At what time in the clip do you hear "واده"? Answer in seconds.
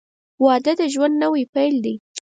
0.43-0.71